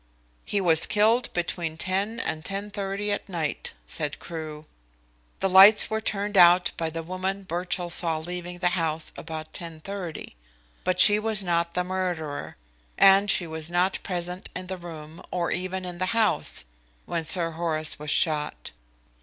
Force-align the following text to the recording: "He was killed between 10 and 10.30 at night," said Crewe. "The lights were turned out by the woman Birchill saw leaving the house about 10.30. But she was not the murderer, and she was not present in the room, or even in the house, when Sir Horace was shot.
"He 0.45 0.59
was 0.59 0.87
killed 0.87 1.31
between 1.31 1.77
10 1.77 2.19
and 2.19 2.43
10.30 2.43 3.13
at 3.13 3.29
night," 3.29 3.73
said 3.85 4.17
Crewe. 4.17 4.63
"The 5.41 5.47
lights 5.47 5.91
were 5.91 6.01
turned 6.01 6.35
out 6.37 6.71
by 6.75 6.89
the 6.89 7.03
woman 7.03 7.43
Birchill 7.43 7.91
saw 7.91 8.17
leaving 8.17 8.57
the 8.57 8.69
house 8.69 9.11
about 9.15 9.53
10.30. 9.53 10.33
But 10.83 10.99
she 10.99 11.19
was 11.19 11.43
not 11.43 11.75
the 11.75 11.83
murderer, 11.83 12.57
and 12.97 13.29
she 13.29 13.45
was 13.45 13.69
not 13.69 14.01
present 14.01 14.49
in 14.55 14.65
the 14.65 14.77
room, 14.77 15.21
or 15.29 15.51
even 15.51 15.85
in 15.85 15.99
the 15.99 16.07
house, 16.17 16.65
when 17.05 17.23
Sir 17.23 17.51
Horace 17.51 17.99
was 17.99 18.09
shot. 18.09 18.71